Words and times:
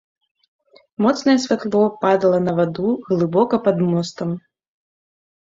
Моцнае 1.05 1.35
святло 1.43 1.81
падала 2.05 2.39
на 2.47 2.51
ваду, 2.61 2.89
глыбока 3.11 3.61
пад 3.69 3.77
мостам. 3.93 4.29